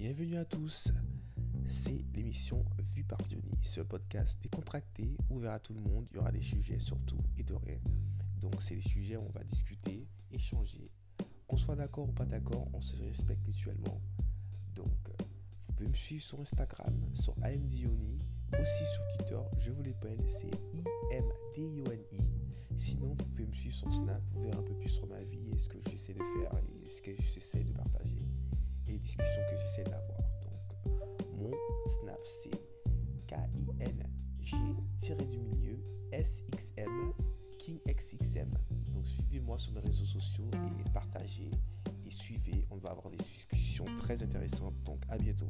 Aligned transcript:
Bienvenue 0.00 0.38
à 0.38 0.46
tous. 0.46 0.90
C'est 1.68 2.06
l'émission 2.14 2.64
Vue 2.94 3.04
par 3.04 3.18
Diony, 3.18 3.52
ce 3.60 3.82
podcast 3.82 4.40
décontracté, 4.40 5.14
ouvert 5.28 5.52
à 5.52 5.58
tout 5.58 5.74
le 5.74 5.80
monde. 5.80 6.06
Il 6.10 6.16
y 6.16 6.18
aura 6.18 6.32
des 6.32 6.40
sujets 6.40 6.78
sur 6.78 6.98
tout 7.02 7.20
et 7.36 7.42
de 7.42 7.52
rien. 7.52 7.76
Donc, 8.40 8.62
c'est 8.62 8.76
les 8.76 8.80
sujets 8.80 9.18
où 9.18 9.26
on 9.28 9.30
va 9.32 9.44
discuter, 9.44 10.08
échanger. 10.32 10.90
Qu'on 11.46 11.58
soit 11.58 11.76
d'accord 11.76 12.08
ou 12.08 12.12
pas 12.12 12.24
d'accord, 12.24 12.66
on 12.72 12.80
se 12.80 12.96
respecte 13.02 13.46
mutuellement. 13.46 14.00
Donc, 14.74 14.88
vous 15.68 15.74
pouvez 15.74 15.90
me 15.90 15.94
suivre 15.94 16.24
sur 16.24 16.40
Instagram, 16.40 16.98
sur 17.12 17.34
AMDioni, 17.42 18.20
aussi 18.58 18.84
sur 18.86 19.02
Twitter. 19.18 19.40
Je 19.58 19.70
vous 19.70 19.82
l'appelle, 19.82 20.24
c'est 20.28 20.50
I-M-D-I-O-N-I. 20.72 22.24
Sinon, 22.78 23.08
vous 23.08 23.16
pouvez 23.16 23.44
me 23.44 23.52
suivre 23.52 23.74
sur 23.76 23.92
Snap, 23.92 24.22
vous 24.32 24.44
verrez 24.44 24.56
un 24.56 24.62
peu 24.62 24.74
plus 24.76 24.88
sur 24.88 25.06
ma 25.06 25.22
vie 25.22 25.50
et 25.54 25.58
ce 25.58 25.68
que 25.68 25.76
j'essaie 25.90 26.14
de 26.14 26.24
faire 26.40 26.54
et 26.86 26.88
ce 26.88 27.02
que 27.02 27.14
j'essaie 27.20 27.49
j'essaie. 29.70 29.84
Donc, 29.84 29.98
mon 31.36 31.50
Snap, 31.88 32.20
c'est 32.24 32.50
K-I-N-G 33.26 34.56
du 35.28 35.38
milieu 35.38 35.78
S-X-M 36.12 37.12
King 37.58 37.78
XXM. 37.86 38.50
Donc, 38.88 39.06
suivez-moi 39.06 39.58
sur 39.58 39.72
mes 39.72 39.80
réseaux 39.80 40.04
sociaux 40.04 40.48
et 40.54 40.90
partagez 40.90 41.50
et 42.06 42.10
suivez. 42.10 42.66
On 42.70 42.76
va 42.76 42.90
avoir 42.90 43.10
des 43.10 43.18
discussions 43.18 43.84
très 43.96 44.22
intéressantes. 44.22 44.78
Donc, 44.80 45.02
à 45.08 45.16
bientôt. 45.18 45.48